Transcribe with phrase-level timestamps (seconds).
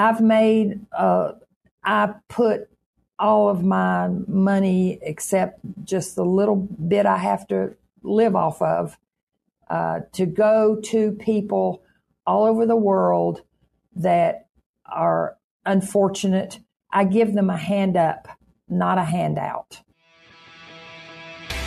[0.00, 1.32] I've made, uh,
[1.84, 2.68] I put
[3.18, 8.98] all of my money except just the little bit I have to live off of
[9.68, 11.82] uh, to go to people
[12.26, 13.42] all over the world
[13.96, 14.46] that
[14.86, 15.36] are
[15.66, 16.60] unfortunate.
[16.90, 18.28] I give them a hand up,
[18.68, 19.80] not a handout.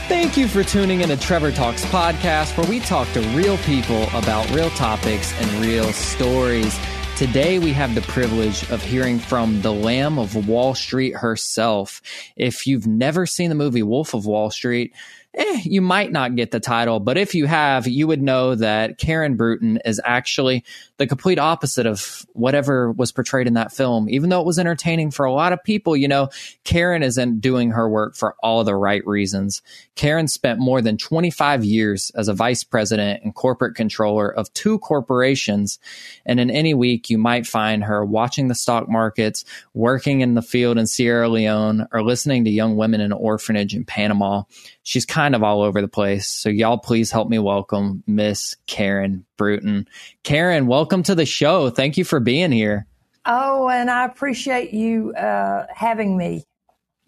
[0.07, 4.03] Thank you for tuning in to Trevor Talks podcast, where we talk to real people
[4.13, 6.77] about real topics and real stories.
[7.15, 12.01] Today, we have the privilege of hearing from the Lamb of Wall Street herself.
[12.35, 14.93] If you've never seen the movie Wolf of Wall Street,
[15.35, 18.97] eh, you might not get the title, but if you have, you would know that
[18.97, 20.63] Karen Bruton is actually
[20.97, 24.09] the complete opposite of whatever was portrayed in that film.
[24.09, 26.29] Even though it was entertaining for a lot of people, you know,
[26.63, 29.61] Karen isn't doing her work for all the right reasons.
[29.95, 34.79] Karen spent more than 25 years as a vice president and corporate controller of two
[34.79, 35.79] corporations.
[36.25, 39.45] And in any week, you might find her watching the stock markets,
[39.75, 43.75] working in the field in Sierra Leone, or listening to young women in an orphanage
[43.75, 44.41] in Panama.
[44.81, 46.27] She's kind of all over the place.
[46.27, 49.87] So y'all please help me welcome Miss Karen Bruton.
[50.23, 51.69] Karen, welcome to the show.
[51.69, 52.87] Thank you for being here.
[53.25, 56.45] Oh, and I appreciate you uh, having me.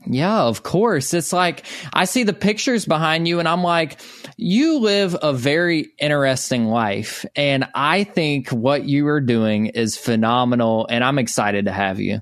[0.07, 1.13] Yeah, of course.
[1.13, 3.99] It's like I see the pictures behind you and I'm like,
[4.37, 7.25] you live a very interesting life.
[7.35, 10.87] And I think what you are doing is phenomenal.
[10.89, 12.21] And I'm excited to have you.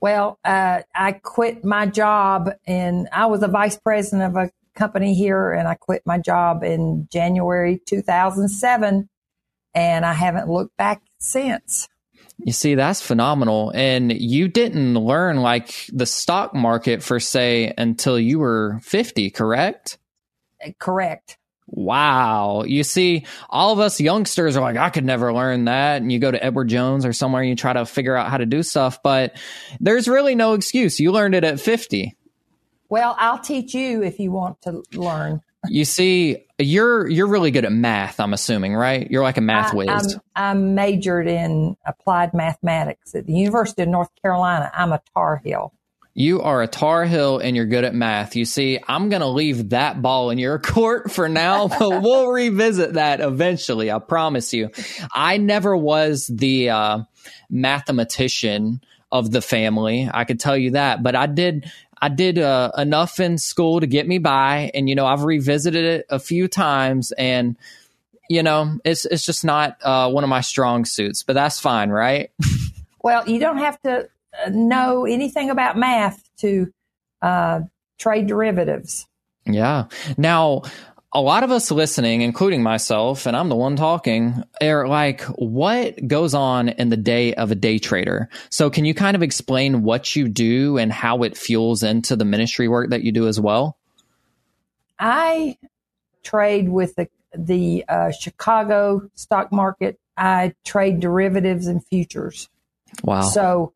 [0.00, 5.14] Well, uh, I quit my job and I was a vice president of a company
[5.14, 9.08] here and I quit my job in January 2007
[9.74, 11.88] and I haven't looked back since.
[12.38, 13.72] You see, that's phenomenal.
[13.74, 19.98] And you didn't learn like the stock market for say until you were 50, correct?
[20.60, 21.36] Eh, correct.
[21.66, 22.62] Wow.
[22.64, 26.00] You see, all of us youngsters are like, I could never learn that.
[26.00, 28.38] And you go to Edward Jones or somewhere and you try to figure out how
[28.38, 29.36] to do stuff, but
[29.80, 30.98] there's really no excuse.
[30.98, 32.16] You learned it at 50.
[32.88, 35.42] Well, I'll teach you if you want to learn.
[35.66, 38.20] You see, you're you're really good at math.
[38.20, 39.10] I'm assuming, right?
[39.10, 39.88] You're like a math I, whiz.
[39.88, 44.70] I'm, I'm majored in applied mathematics at the University of North Carolina.
[44.74, 45.72] I'm a Tar Heel.
[46.14, 48.34] You are a Tar Heel and you're good at math.
[48.34, 52.28] You see, I'm going to leave that ball in your court for now, but we'll
[52.28, 53.90] revisit that eventually.
[53.90, 54.70] I promise you.
[55.14, 56.98] I never was the uh,
[57.50, 58.80] mathematician
[59.12, 60.10] of the family.
[60.12, 61.70] I could tell you that, but I did
[62.00, 65.84] I did uh, enough in school to get me by, and you know I've revisited
[65.84, 67.56] it a few times, and
[68.28, 71.90] you know it's it's just not uh, one of my strong suits, but that's fine,
[71.90, 72.30] right?
[73.02, 74.08] well, you don't have to
[74.44, 76.72] uh, know anything about math to
[77.22, 77.60] uh,
[77.98, 79.06] trade derivatives.
[79.46, 79.86] Yeah.
[80.16, 80.62] Now,
[81.12, 86.06] a lot of us listening, including myself, and I'm the one talking, are like, what
[86.06, 88.28] goes on in the day of a day trader?
[88.50, 92.26] So, can you kind of explain what you do and how it fuels into the
[92.26, 93.78] ministry work that you do as well?
[94.98, 95.56] I
[96.22, 99.98] trade with the the uh, Chicago stock market.
[100.16, 102.50] I trade derivatives and futures.
[103.02, 103.22] Wow.
[103.22, 103.72] So,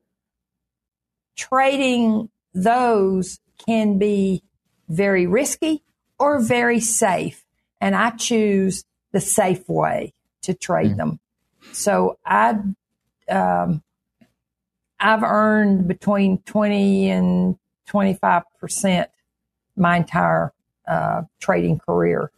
[1.36, 4.42] trading those can be
[4.88, 5.81] very risky
[6.22, 7.44] or very safe.
[7.80, 10.96] And I choose the safe way to trade mm.
[10.96, 11.20] them.
[11.72, 12.58] So I,
[13.28, 13.82] um,
[15.00, 19.06] I've earned between 20 and 25%
[19.74, 20.52] my entire
[20.86, 22.30] uh, trading career.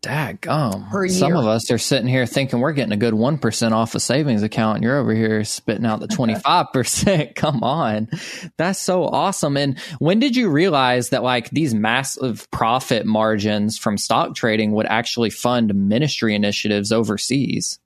[0.00, 1.10] Daggum.
[1.10, 4.42] Some of us are sitting here thinking we're getting a good 1% off a savings
[4.42, 4.76] account.
[4.76, 7.34] And you're over here spitting out the 25%.
[7.36, 8.08] Come on.
[8.56, 9.56] That's so awesome.
[9.56, 14.86] And when did you realize that like these massive profit margins from stock trading would
[14.86, 17.78] actually fund ministry initiatives overseas?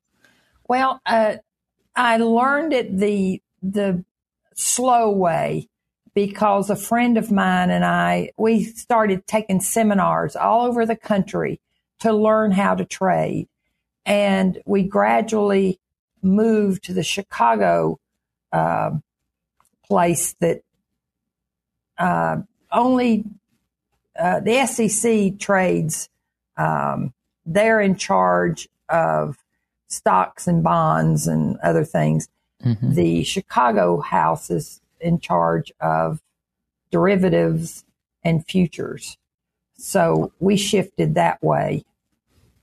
[0.69, 1.37] Well, uh,
[1.97, 4.05] I learned it the, the
[4.55, 5.69] slow way
[6.15, 11.61] because a friend of mine and I, we started taking seminars all over the country
[12.00, 13.49] to learn how to trade.
[14.05, 15.78] And we gradually
[16.22, 17.99] moved to the Chicago
[18.53, 18.91] uh,
[19.86, 20.63] place that
[21.98, 22.39] uh,
[22.72, 23.24] only
[24.19, 26.09] uh, the SEC trades.
[26.57, 27.13] Um,
[27.47, 29.36] they're in charge of
[29.89, 32.28] stocks and bonds and other things.
[32.65, 32.95] Mm-hmm.
[32.95, 36.21] The Chicago house is in charge of
[36.91, 37.84] derivatives
[38.22, 39.16] and futures.
[39.77, 41.84] So we shifted that way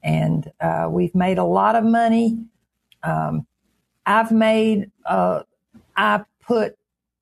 [0.07, 2.37] and uh, we've made a lot of money.
[3.03, 3.45] Um,
[4.05, 5.43] I've made, uh,
[5.97, 6.77] I put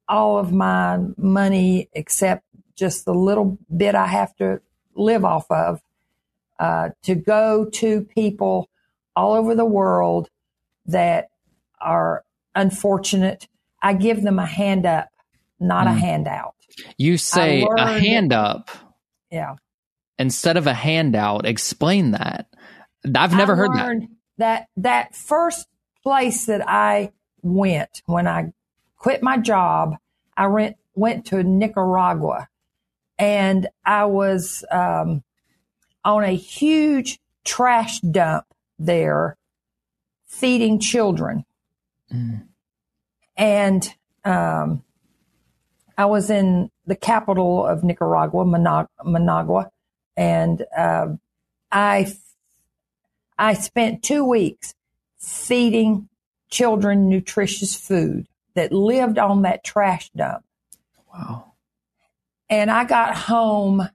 [0.07, 2.43] all of my money except
[2.75, 4.61] just the little bit I have to
[4.93, 5.81] live off of
[6.59, 8.69] uh, to go to people
[9.15, 10.29] all over the world
[10.85, 11.29] that
[11.81, 12.23] are
[12.53, 13.47] unfortunate,
[13.81, 15.09] I give them a hand up,
[15.59, 15.91] not mm.
[15.91, 16.53] a handout.
[16.97, 18.69] You say learned, a hand up.
[19.31, 19.55] Yeah.
[20.19, 22.47] Instead of a handout, explain that.
[23.15, 24.07] I've never I heard that.
[24.37, 25.67] That that first
[26.03, 27.11] place that I
[27.41, 28.53] went when I
[28.97, 29.95] quit my job,
[30.35, 32.49] I went went to Nicaragua,
[33.17, 35.23] and I was um,
[36.03, 38.45] on a huge trash dump
[38.79, 39.37] there,
[40.25, 41.45] feeding children,
[42.13, 42.43] mm.
[43.37, 44.83] and um,
[45.97, 49.71] I was in the capital of Nicaragua, Managua,
[50.17, 51.07] and uh,
[51.71, 52.13] I
[53.37, 54.73] I spent two weeks
[55.19, 56.09] feeding
[56.49, 60.45] children nutritious food that lived on that trash dump.
[61.13, 61.53] Wow.
[62.49, 63.87] And I got home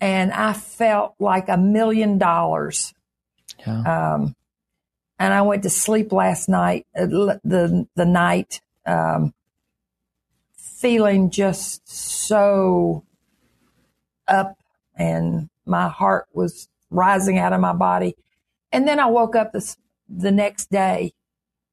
[0.00, 2.92] and I felt like a million dollars.
[3.66, 4.14] Yeah.
[4.14, 4.36] Um,
[5.18, 9.32] and I went to sleep last night, uh, the, the night, um,
[10.56, 13.02] feeling just so
[14.28, 14.58] up
[14.94, 18.14] and my heart was rising out of my body.
[18.76, 21.14] And then I woke up this, the next day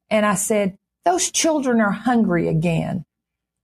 [0.09, 3.03] and I said, those children are hungry again.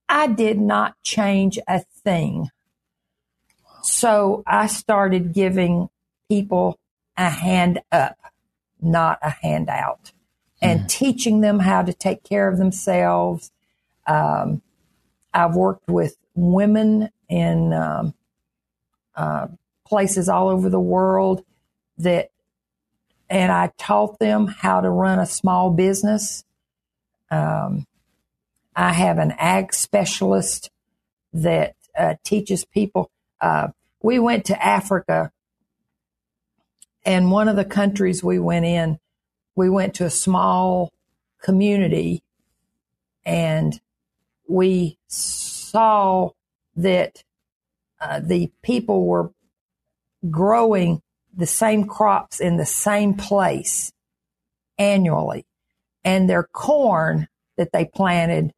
[0.09, 2.49] I did not change a thing.
[3.81, 5.87] So I started giving
[6.27, 6.77] people
[7.15, 8.17] a hand up,
[8.81, 10.11] not a handout,
[10.61, 10.89] and mm.
[10.89, 13.53] teaching them how to take care of themselves.
[14.05, 14.61] Um,
[15.33, 18.13] I've worked with women in um,
[19.15, 19.47] uh,
[19.87, 21.45] places all over the world
[21.99, 22.31] that,
[23.29, 26.43] and I taught them how to run a small business.
[27.29, 27.85] Um,
[28.75, 30.71] I have an ag specialist
[31.33, 33.11] that uh, teaches people.
[33.39, 33.69] Uh,
[34.01, 35.31] we went to Africa,
[37.05, 38.99] and one of the countries we went in,
[39.55, 40.91] we went to a small
[41.41, 42.23] community,
[43.25, 43.79] and
[44.47, 46.31] we saw
[46.75, 47.23] that
[48.01, 49.31] uh, the people were
[50.29, 51.01] growing
[51.39, 53.91] the same crops in the same place
[54.77, 55.45] annually.
[56.03, 57.27] And their corn
[57.57, 58.53] that they planted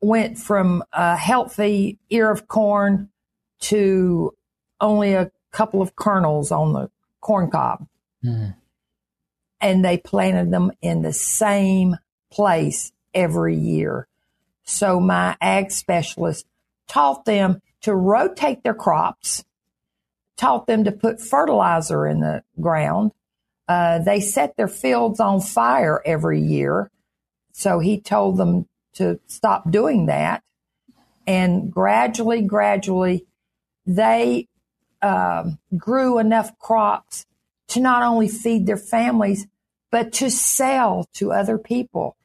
[0.00, 3.10] went from a healthy ear of corn
[3.60, 4.34] to
[4.80, 7.86] only a couple of kernels on the corn cob.
[8.24, 8.54] Mm.
[9.60, 11.96] And they planted them in the same
[12.32, 14.06] place every year.
[14.64, 16.46] So my ag specialist
[16.88, 19.44] taught them to rotate their crops,
[20.40, 23.12] taught them to put fertilizer in the ground.
[23.68, 26.90] Uh, they set their fields on fire every year.
[27.52, 30.42] So he told them to stop doing that.
[31.26, 33.26] And gradually, gradually,
[33.84, 34.48] they
[35.02, 37.26] um, grew enough crops
[37.68, 39.46] to not only feed their families,
[39.90, 42.16] but to sell to other people.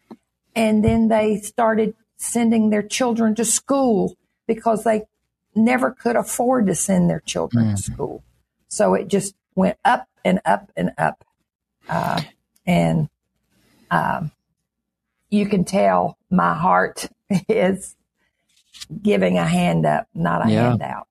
[0.56, 4.15] And then they started sending their children to school
[4.47, 5.03] because they
[5.55, 7.75] never could afford to send their children mm.
[7.75, 8.23] to school.
[8.67, 11.23] So it just went up and up and up.
[11.87, 12.21] Uh,
[12.65, 13.09] and
[13.91, 14.31] um,
[15.29, 17.07] you can tell my heart
[17.49, 17.95] is
[19.01, 20.69] giving a hand up, not a yeah.
[20.69, 21.07] handout.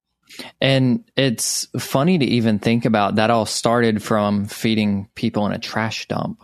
[0.61, 5.59] And it's funny to even think about that all started from feeding people in a
[5.59, 6.43] trash dump.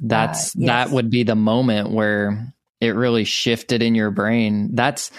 [0.00, 0.66] That's uh, yes.
[0.68, 4.70] that would be the moment where it really shifted in your brain.
[4.74, 5.10] That's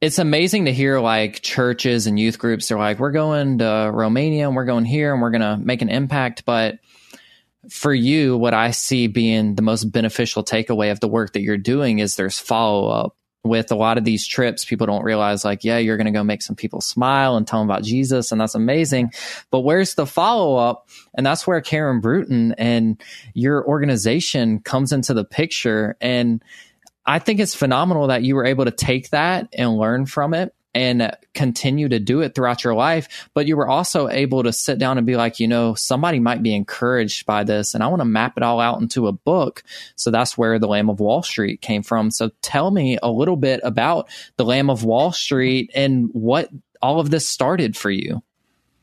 [0.00, 4.46] it's amazing to hear like churches and youth groups are like, we're going to Romania
[4.46, 6.44] and we're going here and we're going to make an impact.
[6.44, 6.78] But
[7.68, 11.58] for you, what I see being the most beneficial takeaway of the work that you're
[11.58, 13.16] doing is there's follow up.
[13.42, 16.22] With a lot of these trips, people don't realize, like, yeah, you're going to go
[16.22, 19.14] make some people smile and tell them about Jesus, and that's amazing.
[19.50, 20.90] But where's the follow up?
[21.14, 23.02] And that's where Karen Bruton and
[23.32, 25.96] your organization comes into the picture.
[26.02, 26.44] And
[27.06, 30.54] I think it's phenomenal that you were able to take that and learn from it
[30.74, 33.28] and continue to do it throughout your life.
[33.34, 36.42] But you were also able to sit down and be like, you know, somebody might
[36.42, 39.64] be encouraged by this and I want to map it all out into a book.
[39.96, 42.10] So that's where The Lamb of Wall Street came from.
[42.10, 46.48] So tell me a little bit about The Lamb of Wall Street and what
[46.80, 48.22] all of this started for you.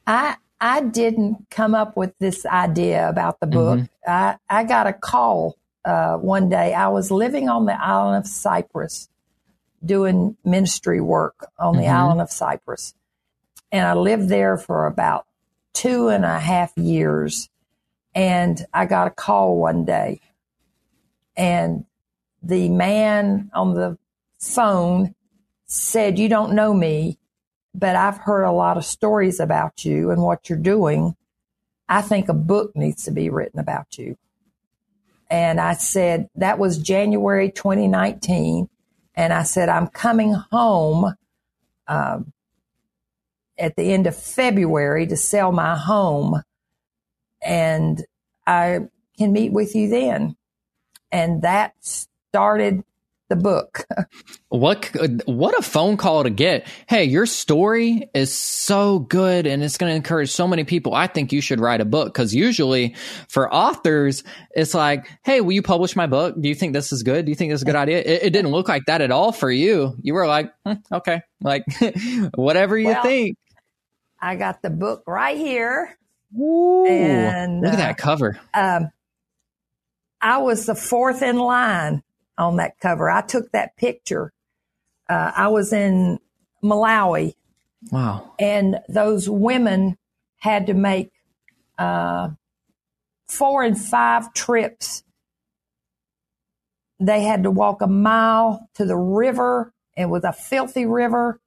[0.06, 3.80] I I didn't come up with this idea about the book.
[3.80, 4.10] Mm-hmm.
[4.12, 5.56] I, I got a call
[5.88, 6.74] uh, one day.
[6.74, 9.08] I was living on the island of Cyprus
[9.84, 11.96] doing ministry work on the mm-hmm.
[11.96, 12.94] island of Cyprus.
[13.72, 15.26] And I lived there for about
[15.74, 17.50] two and a half years.
[18.14, 20.20] And I got a call one day.
[21.38, 21.86] And
[22.44, 23.98] the man on the
[24.40, 25.16] phone
[25.68, 27.18] said, You don't know me,
[27.74, 31.16] but I've heard a lot of stories about you and what you're doing.
[31.88, 34.18] I think a book needs to be written about you.
[35.30, 38.70] And I said, that was January 2019.
[39.16, 41.14] And I said, I'm coming home
[41.88, 42.32] um,
[43.58, 46.42] at the end of February to sell my home.
[47.42, 48.04] And
[48.46, 48.82] I
[49.18, 50.38] can meet with you then.
[51.12, 52.84] And that started
[53.30, 53.86] the book.
[54.50, 54.90] what
[55.26, 56.68] what a phone call to get.
[56.88, 60.94] Hey, your story is so good and it's going to encourage so many people.
[60.94, 62.96] I think you should write a book cuz usually
[63.28, 66.36] for authors it's like, "Hey, will you publish my book?
[66.40, 67.26] Do you think this is good?
[67.26, 69.12] Do you think this is a good idea?" It, it didn't look like that at
[69.12, 69.96] all for you.
[70.02, 71.64] You were like, hm, "Okay, like
[72.36, 73.38] whatever you well, think."
[74.20, 75.98] I got the book right here.
[76.38, 78.40] Ooh, and look at that uh, cover.
[78.54, 78.90] Um,
[80.22, 82.04] I was the fourth in line
[82.38, 83.10] on that cover.
[83.10, 84.32] I took that picture.
[85.10, 86.20] Uh, I was in
[86.64, 87.36] Malawi.
[87.92, 88.34] Wow.
[88.40, 89.98] And those women
[90.40, 91.12] had to make
[91.78, 92.30] uh,
[93.28, 95.04] four and five trips.
[97.00, 99.74] They had to walk a mile to the river.
[99.96, 101.40] It was a filthy river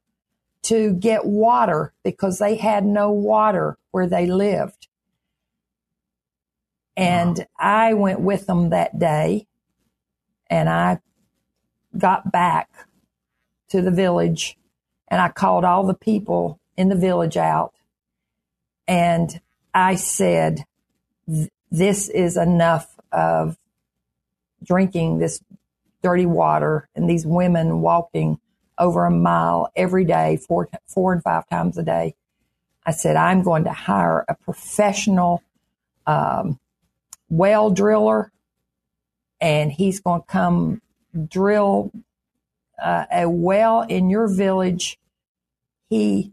[0.62, 4.88] to get water because they had no water where they lived.
[6.96, 7.44] And wow.
[7.58, 9.46] I went with them that day
[10.50, 10.98] and I
[11.96, 12.68] got back
[13.70, 14.58] to the village
[15.08, 17.72] and I called all the people in the village out
[18.86, 19.40] and
[19.72, 20.64] I said,
[21.70, 23.56] this is enough of
[24.64, 25.40] drinking this
[26.02, 28.40] dirty water and these women walking
[28.78, 32.14] over a mile every day, four, four and five times a day.
[32.84, 35.42] I said, I'm going to hire a professional
[36.06, 36.58] um,
[37.28, 38.32] well driller
[39.40, 40.82] and he's going to come
[41.28, 41.92] drill
[42.82, 44.98] uh, a well in your village.
[45.88, 46.32] He,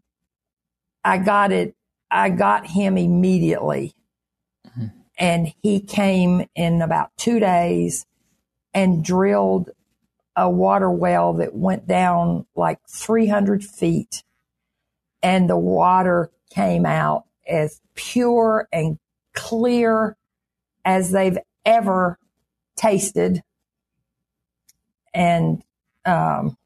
[1.04, 1.76] I got it.
[2.10, 3.94] I got him immediately.
[4.68, 4.88] Mm-hmm.
[5.20, 8.06] And he came in about two days
[8.74, 9.72] and drilled
[10.36, 14.24] a water well that went down like 300 feet.
[15.24, 19.00] And the water came out as pure and
[19.34, 20.16] clear
[20.86, 22.20] as they've ever
[22.78, 23.44] tasted.
[25.14, 25.64] And
[26.06, 26.58] um,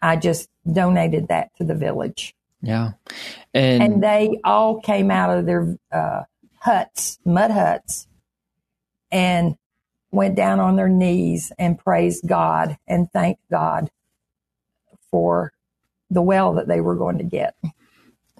[0.00, 2.34] I just donated that to the village.
[2.62, 2.92] Yeah.
[3.52, 6.22] And, and they all came out of their uh,
[6.60, 8.06] huts, mud huts,
[9.10, 9.56] and
[10.12, 13.90] went down on their knees and praised God and thanked God
[15.10, 15.52] for
[16.10, 17.54] the well that they were going to get.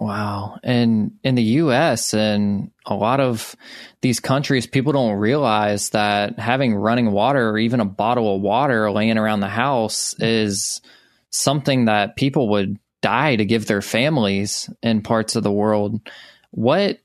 [0.02, 0.58] Wow.
[0.64, 3.54] And in the US and a lot of
[4.00, 8.90] these countries, people don't realize that having running water or even a bottle of water
[8.90, 10.80] laying around the house is
[11.30, 16.00] something that people would die to give their families in parts of the world.
[16.50, 16.98] What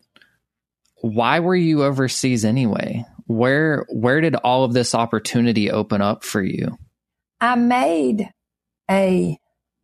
[1.02, 3.06] why were you overseas anyway?
[3.28, 6.80] Where where did all of this opportunity open up for you?
[7.40, 8.32] I made
[8.90, 9.38] a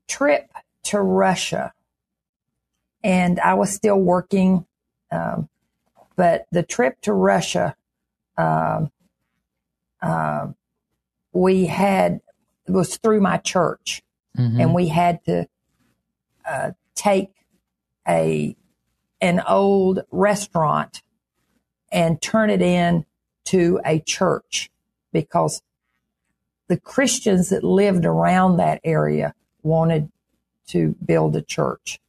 [0.08, 0.50] trip
[0.86, 1.74] to Russia
[3.04, 4.66] and I was still working.
[5.12, 5.50] Um,
[6.16, 7.76] but the trip to Russia,
[8.38, 8.92] um,
[10.02, 10.48] uh,
[11.32, 12.22] we had
[12.68, 14.02] was through my church,
[14.38, 14.62] mm-hmm.
[14.62, 15.48] and we had to
[16.48, 17.32] uh, take
[18.08, 18.56] a
[19.22, 21.02] an old restaurant
[21.92, 23.06] and turn it in
[23.46, 24.70] to a church
[25.12, 25.62] because
[26.68, 30.12] the Christians that lived around that area wanted
[30.68, 32.00] to build a church.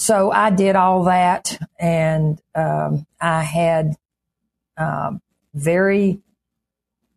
[0.00, 3.96] So I did all that, and um, I had
[4.76, 5.20] um,
[5.54, 6.20] very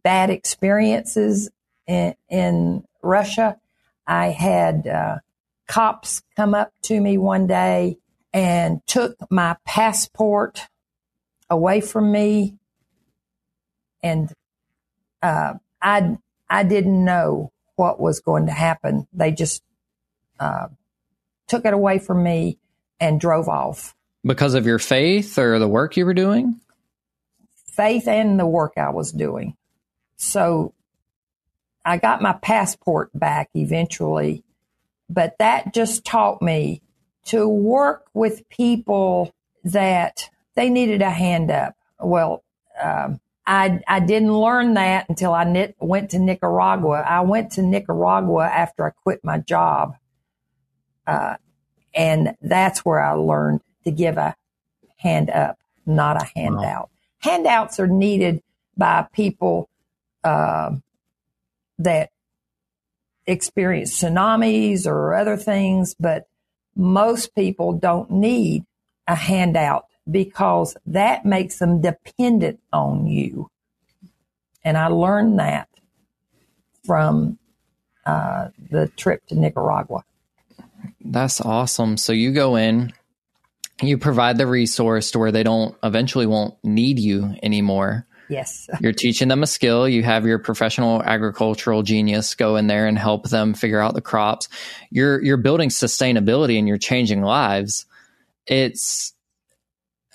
[0.01, 1.51] bad experiences
[1.85, 3.59] in, in Russia.
[4.07, 5.19] I had uh,
[5.67, 7.99] cops come up to me one day
[8.33, 10.67] and took my passport
[11.51, 12.57] away from me,
[14.01, 14.33] and
[15.21, 16.17] uh, I
[16.49, 19.07] I didn't know what was going to happen.
[19.13, 19.61] They just
[20.39, 20.69] uh,
[21.47, 22.57] took it away from me
[23.01, 23.95] and drove off.
[24.23, 26.61] Because of your faith or the work you were doing?
[27.73, 29.57] Faith and the work I was doing.
[30.15, 30.73] So
[31.83, 34.43] I got my passport back eventually,
[35.09, 36.83] but that just taught me
[37.25, 41.75] to work with people that they needed a hand up.
[41.99, 42.43] Well,
[42.81, 47.01] um, I, I didn't learn that until I went to Nicaragua.
[47.01, 49.95] I went to Nicaragua after I quit my job.
[51.07, 51.37] Uh,
[51.93, 54.35] and that's where I learned to give a
[54.97, 56.89] hand up, not a handout.
[56.89, 56.89] Wow.
[57.19, 58.41] Handouts are needed
[58.77, 59.69] by people
[60.23, 60.71] uh,
[61.79, 62.09] that
[63.25, 66.27] experience tsunamis or other things, but
[66.75, 68.65] most people don't need
[69.07, 73.49] a handout because that makes them dependent on you.
[74.63, 75.67] And I learned that
[76.85, 77.37] from
[78.05, 80.03] uh, the trip to Nicaragua.
[81.03, 81.97] That's awesome.
[81.97, 82.93] So you go in,
[83.81, 88.05] you provide the resource to where they don't eventually won't need you anymore.
[88.29, 88.69] Yes.
[88.79, 89.89] You're teaching them a skill.
[89.89, 94.01] You have your professional agricultural genius go in there and help them figure out the
[94.01, 94.47] crops.
[94.89, 97.85] You're you're building sustainability and you're changing lives.
[98.47, 99.13] It's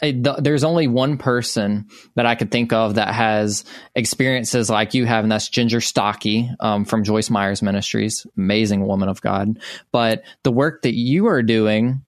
[0.01, 1.87] there's only one person
[2.17, 6.51] that I could think of that has experiences like you have, and that's Ginger Stocky
[6.61, 9.59] um, from Joyce Myers Ministries, amazing woman of God.
[9.93, 12.05] But the work that you are doing,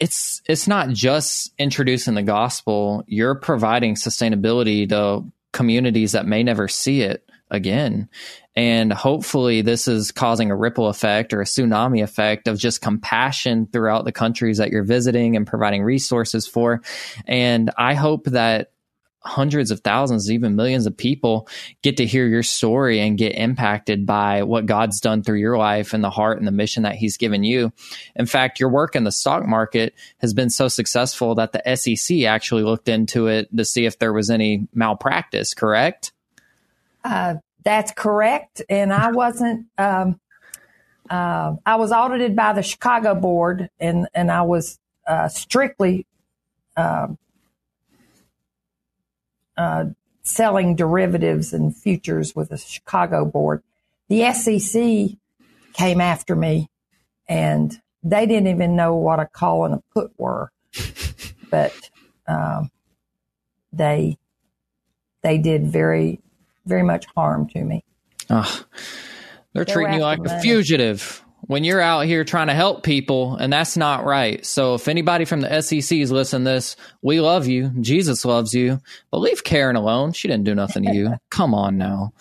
[0.00, 3.04] it's it's not just introducing the gospel.
[3.06, 8.08] You're providing sustainability to communities that may never see it again.
[8.56, 13.66] And hopefully, this is causing a ripple effect or a tsunami effect of just compassion
[13.66, 16.80] throughout the countries that you're visiting and providing resources for.
[17.26, 18.70] And I hope that
[19.24, 21.48] hundreds of thousands, even millions of people
[21.82, 25.94] get to hear your story and get impacted by what God's done through your life
[25.94, 27.72] and the heart and the mission that He's given you.
[28.14, 32.22] In fact, your work in the stock market has been so successful that the SEC
[32.24, 36.12] actually looked into it to see if there was any malpractice, correct?
[37.02, 38.62] Uh, that's correct.
[38.68, 40.20] And I wasn't, um,
[41.10, 46.06] uh, I was audited by the Chicago board and, and I was uh, strictly
[46.76, 47.18] um,
[49.56, 49.86] uh,
[50.22, 53.62] selling derivatives and futures with the Chicago board.
[54.08, 55.18] The SEC
[55.72, 56.70] came after me
[57.28, 60.50] and they didn't even know what a call and a put were,
[61.50, 61.72] but
[62.26, 62.70] um,
[63.72, 64.18] they
[65.22, 66.20] they did very
[66.66, 67.84] very much harm to me.
[68.30, 68.64] Oh,
[69.52, 70.38] they're, they're treating you like money.
[70.38, 74.44] a fugitive when you're out here trying to help people, and that's not right.
[74.44, 77.70] So, if anybody from the SEC is listening to this, we love you.
[77.80, 78.80] Jesus loves you,
[79.10, 80.12] but leave Karen alone.
[80.12, 81.14] She didn't do nothing to you.
[81.30, 82.12] Come on now.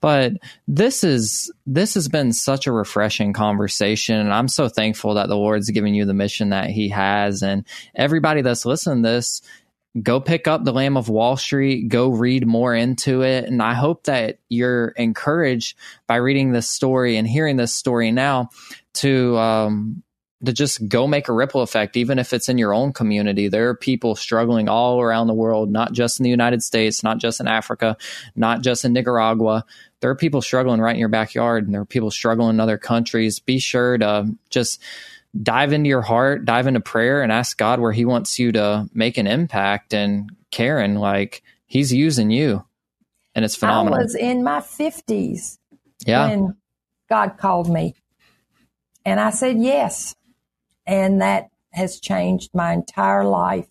[0.00, 0.34] But
[0.66, 5.36] this is this has been such a refreshing conversation, and I'm so thankful that the
[5.36, 9.42] Lord's given you the mission that He has, and everybody that's listening to this
[10.00, 13.44] go pick up the Lamb of Wall Street, go read more into it.
[13.44, 18.50] And I hope that you're encouraged by reading this story and hearing this story now
[18.94, 20.02] to, um,
[20.44, 23.48] to just go make a ripple effect, even if it's in your own community.
[23.48, 27.18] There are people struggling all around the world, not just in the United States, not
[27.18, 27.96] just in Africa,
[28.36, 29.64] not just in Nicaragua.
[30.00, 32.78] There are people struggling right in your backyard, and there are people struggling in other
[32.78, 33.40] countries.
[33.40, 34.80] Be sure to just
[35.40, 38.88] dive into your heart, dive into prayer, and ask God where He wants you to
[38.92, 39.94] make an impact.
[39.94, 42.64] And Karen, like He's using you,
[43.34, 43.98] and it's phenomenal.
[43.98, 45.58] I was in my fifties
[46.06, 46.28] yeah.
[46.28, 46.56] when
[47.08, 47.94] God called me,
[49.04, 50.14] and I said yes,
[50.86, 53.68] and that has changed my entire life.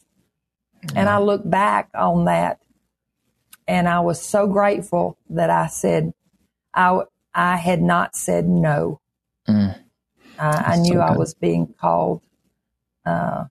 [0.83, 0.99] Yeah.
[1.01, 2.59] And I look back on that,
[3.67, 6.13] and I was so grateful that I said
[6.73, 7.01] I
[7.33, 9.01] I had not said no.
[9.47, 9.77] Mm.
[10.37, 12.21] Uh, I knew so I was being called
[13.05, 13.45] uh,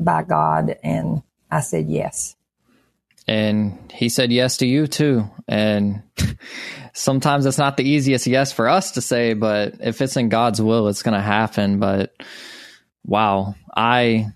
[0.00, 2.36] by God, and I said yes.
[3.28, 5.30] And he said yes to you too.
[5.46, 6.02] And
[6.92, 10.60] sometimes it's not the easiest yes for us to say, but if it's in God's
[10.60, 11.78] will, it's going to happen.
[11.78, 12.14] But
[13.04, 14.32] wow, I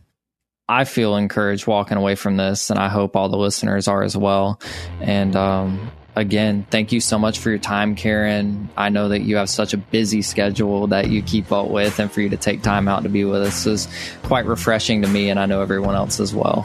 [0.69, 4.17] I feel encouraged walking away from this, and I hope all the listeners are as
[4.17, 4.61] well.
[5.01, 8.69] And um, again, thank you so much for your time, Karen.
[8.77, 12.11] I know that you have such a busy schedule that you keep up with, and
[12.11, 13.87] for you to take time out to be with us is
[14.23, 16.63] quite refreshing to me, and I know everyone else as well.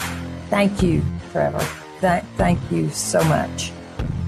[0.49, 1.65] Thank you, Trevor.
[1.99, 3.71] Th- thank you so much.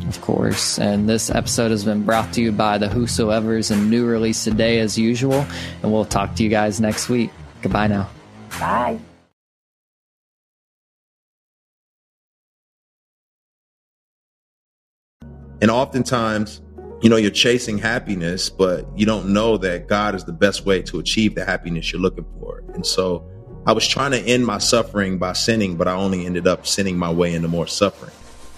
[0.08, 0.78] Of course.
[0.78, 4.80] And this episode has been brought to you by the Whosoever's and new release today,
[4.80, 5.46] as usual.
[5.82, 7.32] And we'll talk to you guys next week.
[7.62, 8.10] Goodbye now.
[8.60, 9.00] Bye.
[15.62, 16.62] And oftentimes,
[17.02, 20.82] you know, you're chasing happiness, but you don't know that God is the best way
[20.84, 22.64] to achieve the happiness you're looking for.
[22.74, 23.30] And so
[23.66, 26.98] I was trying to end my suffering by sinning, but I only ended up sinning
[26.98, 28.14] my way into more suffering.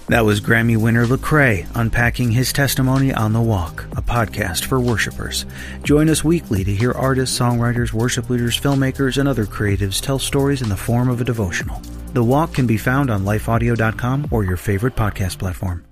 [0.07, 5.47] That was Grammy winner Lecrae unpacking his testimony on The Walk, a podcast for worshipers.
[5.81, 10.61] Join us weekly to hear artists, songwriters, worship leaders, filmmakers, and other creatives tell stories
[10.61, 11.81] in the form of a devotional.
[12.13, 15.83] The Walk can be found on lifeaudio.com or your favorite podcast platform.